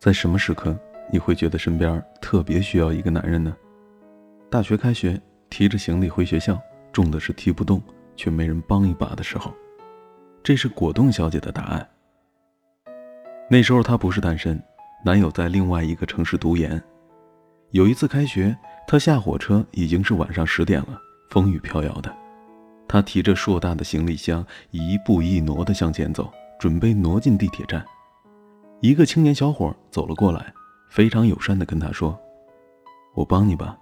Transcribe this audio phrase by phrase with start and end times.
[0.00, 0.74] 在什么时刻
[1.12, 3.54] 你会觉得身边特别需要一个男人呢？
[4.48, 5.20] 大学开学，
[5.50, 6.58] 提着行李回学校，
[6.90, 7.82] 重的是提不动，
[8.16, 9.52] 却没人帮一把的时候，
[10.42, 11.86] 这是果冻小姐的答案。
[13.50, 14.58] 那时候她不是单身，
[15.04, 16.82] 男友在另外一个城市读研。
[17.72, 18.56] 有一次开学，
[18.86, 20.98] 她下火车已经是晚上十点了，
[21.28, 22.10] 风雨飘摇的，
[22.88, 27.84] 她提着硕大的行李箱，一步一挪地向前走，准备挪进地铁站。
[28.80, 30.52] 一个青年小伙走了过来，
[30.88, 32.18] 非常友善地跟他说
[33.14, 33.76] ：“我帮你吧。”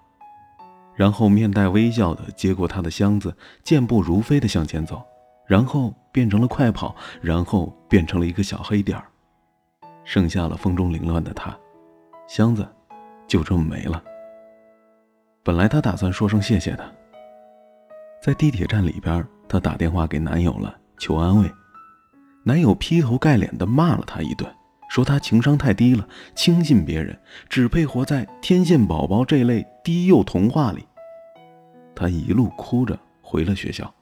[0.93, 5.01] 然后面带微笑地接过他的箱子，健步如飞地向前走，
[5.47, 9.05] 然后变成了快跑，然后变成了一个小黑点儿，
[10.03, 11.57] 剩下了风中凌乱的他，
[12.27, 12.67] 箱子
[13.25, 14.03] 就这么没了。
[15.43, 16.93] 本来他打算说声谢谢的，
[18.21, 21.49] 在地铁站里边，他打电话给男友了，求安慰，
[22.43, 24.53] 男友劈头盖脸地骂了他一顿。
[24.89, 30.85] 说他情商太低了，轻信别人，只配活在天线宝宝这类低幼童话里。
[31.95, 33.93] 他一路哭着回了学校。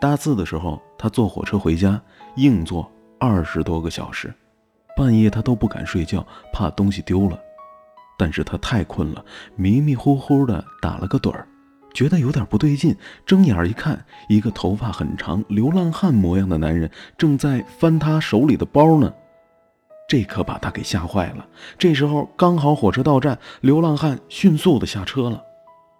[0.00, 2.00] 大四的时候，他坐火车回家，
[2.36, 4.32] 硬坐二十多个小时，
[4.96, 7.38] 半夜他都不敢睡觉，怕东西丢了。
[8.16, 9.24] 但是他太困了，
[9.56, 11.48] 迷迷糊糊的打了个盹儿，
[11.92, 12.96] 觉得有点不对劲，
[13.26, 19.12] 睁眼一看，一个头发很长、流浪汉模样的男人正在翻他手里的包呢。
[20.08, 21.46] 这可把他给吓坏了。
[21.78, 25.44] 这时候刚好火车到站，流浪汉迅速的下车了。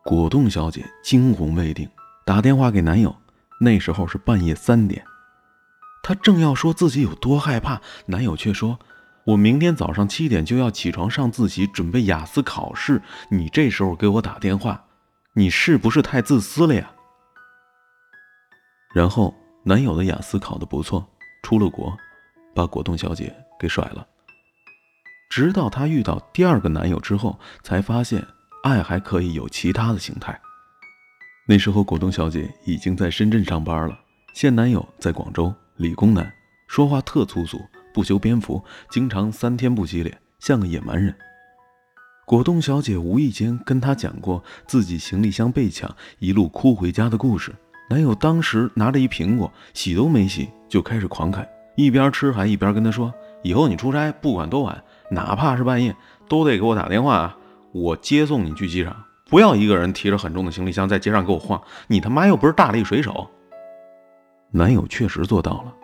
[0.03, 1.87] 果冻小姐惊魂未定，
[2.25, 3.15] 打电话给男友。
[3.61, 5.05] 那时候是半夜三点，
[6.03, 8.79] 她正要说自己有多害怕，男友却说
[9.27, 13.03] ：“我明天早上七点就要起床上自习，准备雅思考试。
[13.31, 14.85] 你这时候给我打电话，
[15.35, 16.93] 你是不是太自私了呀？”
[18.95, 21.07] 然后男友的雅思考得不错，
[21.43, 21.93] 出了国，
[22.55, 23.35] 把果冻小姐。
[23.59, 24.07] 给甩了，
[25.31, 28.27] 直到她遇到第二个男友之后，才发现
[28.63, 30.39] 爱还可以有其他的形态。
[31.47, 33.99] 那时候果冻小姐已经在深圳上班了，
[34.35, 36.31] 现男友在广州，理工男，
[36.67, 37.59] 说话特粗俗，
[37.95, 41.15] 不修边幅，经常三天不洗脸，像个野蛮人。
[42.27, 47.55] 果冻小姐无意间跟他讲过自己行李箱被抢，一路哭回家的故事。
[47.89, 53.11] 男友当时拿着一苹果，洗都没洗就开始狂啃，一边吃还一边跟她说。
[53.43, 55.95] 以后你出差不管多晚，哪怕是半夜，
[56.29, 57.37] 都得给我打电话啊！
[57.73, 58.97] 我接送你去机场，
[59.29, 61.63] 不要一个人提着很重的行李箱在街上给我晃。
[61.87, 63.29] 你他妈又不是大力水手。
[64.51, 65.75] 男友确实做到了。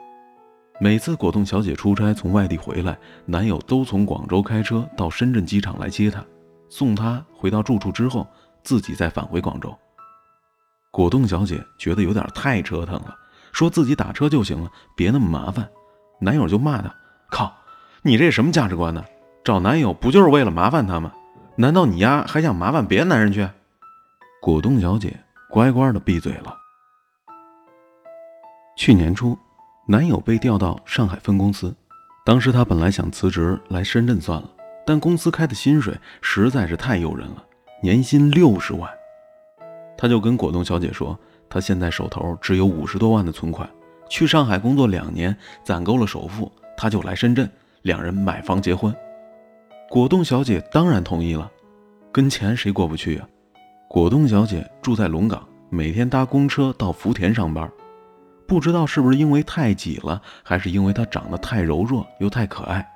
[0.80, 6.24] 每次果冻小姐出差从外地回来，男友都从广州开车到深圳机场来接她，
[6.68, 8.26] 送她回到住处之后，
[8.62, 9.72] 自己再返回广州。
[10.90, 13.14] 果冻小姐觉得有点太折腾了，
[13.52, 15.68] 说自己打车就行了，别那么麻烦。
[16.20, 16.92] 男友就骂她。
[17.34, 17.52] 靠，
[18.02, 19.04] 你这什么价值观呢？
[19.42, 21.12] 找男友不就是为了麻烦他吗？
[21.56, 23.48] 难道你丫还想麻烦别的男人去？
[24.40, 25.18] 果冻小姐
[25.50, 26.56] 乖乖的闭嘴了。
[28.76, 29.36] 去年初，
[29.88, 31.74] 男友被调到上海分公司，
[32.24, 34.48] 当时她本来想辞职来深圳算了，
[34.86, 37.44] 但公司开的薪水实在是太诱人了，
[37.82, 38.88] 年薪六十万。
[39.98, 41.18] 她就跟果冻小姐说，
[41.50, 43.68] 她现在手头只有五十多万的存款，
[44.08, 46.52] 去上海工作两年，攒够了首付。
[46.76, 47.50] 他就来深圳，
[47.82, 48.94] 两人买房结婚。
[49.88, 51.50] 果冻小姐当然同意了，
[52.10, 53.28] 跟钱谁过不去呀？
[53.88, 57.70] 果冻小姐住在龙岗，每天搭公车到福田上班。
[58.46, 62.86] 不知道是不是因为太挤了，还是因为她长得太柔弱又太可爱，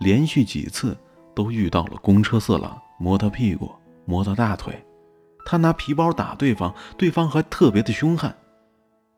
[0.00, 0.96] 连续几次
[1.34, 3.70] 都遇到了公车色狼，摸她屁股，
[4.04, 4.74] 摸她大腿。
[5.44, 8.34] 她拿皮包打对方，对方还特别的凶悍。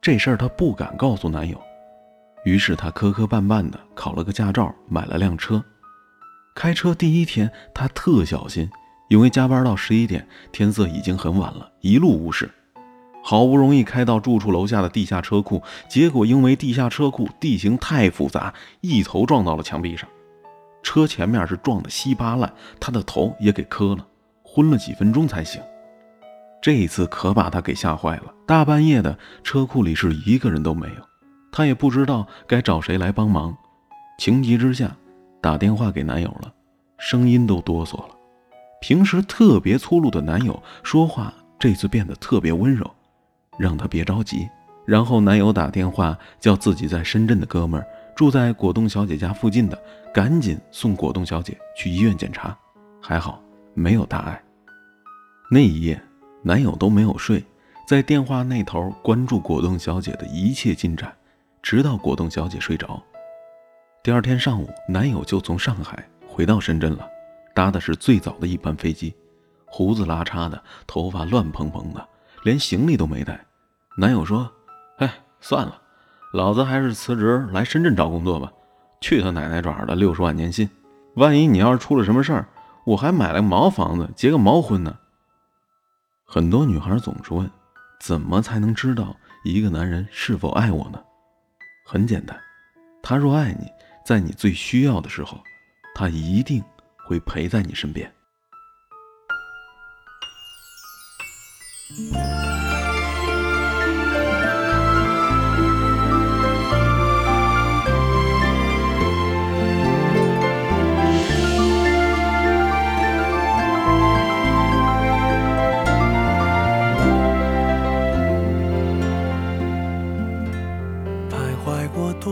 [0.00, 1.60] 这事儿她不敢告诉男友。
[2.44, 5.62] 于是他磕磕绊绊的考了个驾照，买了辆车。
[6.54, 8.68] 开车第一天，他特小心，
[9.08, 12.50] 因为加班到十一点，天色已经很晚了，一路无事。
[13.24, 20.08] 好不容易开到住处楼下的地下车库，结果因为地下车库地形太复杂，一头撞到了墙壁上，
[20.82, 24.04] 车前面是撞得稀巴烂，他的头也给磕了，
[24.42, 25.62] 昏了几分钟才醒。
[26.60, 31.11] 这一次可把他给吓坏了，大半夜的，车库里是一个人都没有。
[31.52, 33.54] 她也不知道该找谁来帮忙，
[34.18, 34.96] 情急之下
[35.40, 36.52] 打电话给男友了，
[36.98, 38.16] 声音都哆嗦了。
[38.80, 42.90] 平时特别粗鲁的男友说话这次变得特别温柔，
[43.58, 44.48] 让她别着急。
[44.84, 49.80] 然后男友打电话叫自己在深圳的哥们儿住在果冻小姐家附近的，
[50.12, 52.56] 赶紧送果冻小姐去医院检查。
[53.00, 53.40] 还好
[53.74, 54.42] 没有大碍。
[55.50, 56.00] 那一夜
[56.42, 57.44] 男友都没有睡，
[57.86, 61.12] 在电话那头关注果冻小姐的一切进展。
[61.62, 63.00] 直到果冻小姐睡着，
[64.02, 67.08] 第二天上午，男友就从上海回到深圳了，
[67.54, 69.14] 搭的是最早的一班飞机，
[69.64, 72.06] 胡子拉碴的，头发乱蓬蓬的，
[72.42, 73.40] 连行李都没带。
[73.96, 74.50] 男友说
[74.98, 75.80] ：“哎，算了，
[76.32, 78.52] 老子还是辞职来深圳找工作吧。
[79.00, 80.68] 去他奶奶爪的六十万年薪，
[81.14, 82.48] 万一你要是出了什么事儿，
[82.84, 84.98] 我还买了个毛房子，结个毛婚呢。”
[86.26, 87.48] 很多女孩总是问
[88.02, 89.14] ：“怎么才能知道
[89.44, 90.98] 一个男人是否爱我呢？”
[91.92, 92.40] 很简单，
[93.02, 93.70] 他若爱你，
[94.02, 95.38] 在你最需要的时候，
[95.94, 96.64] 他一定
[97.06, 98.10] 会陪在你身边。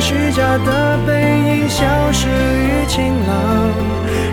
[0.00, 3.32] 虚假的背影消失于晴朗。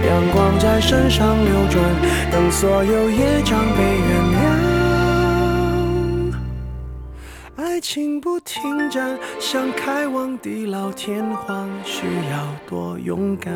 [0.08, 1.84] 阳光在身上流转，
[2.32, 4.40] 等所有业障被原谅。
[7.58, 13.54] 爱情不停站，想开往地老天荒，需要多勇敢。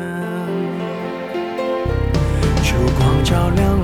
[2.62, 3.83] 烛光照亮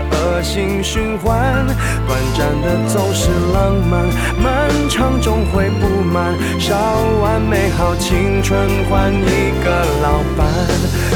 [0.41, 1.67] 恶性循环。
[2.07, 4.01] 短暂的总是浪漫。
[4.41, 6.75] 漫长终会不满，烧
[7.21, 10.49] 完美好青春换一个老伴，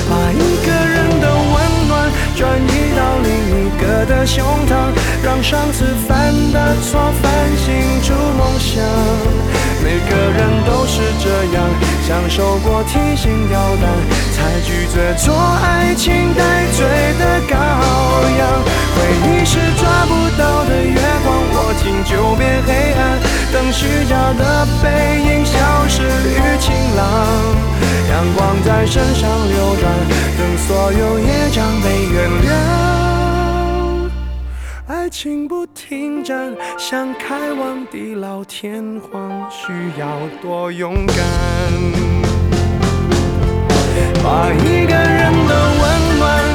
[0.08, 3.34] 把一个人的温暖转移到另
[3.66, 4.94] 一个的胸膛，
[5.24, 7.74] 让上次犯的错反省
[8.04, 8.84] 出梦想。
[9.84, 11.64] 每个人都是这样，
[12.08, 13.90] 享受过提心吊胆，
[14.34, 17.05] 才拒绝做爱情带罪。
[19.22, 23.00] 回忆是抓不到的月光，握紧就变黑暗。
[23.54, 24.86] 等虚假的背
[25.22, 27.04] 影消失于晴朗，
[28.10, 29.84] 阳光在身上流转，
[30.38, 32.50] 等所有业障被原谅。
[34.88, 40.06] 爱情不停站，想开往地老天荒，需要
[40.42, 41.16] 多勇敢。
[44.24, 46.55] 把一个人的温暖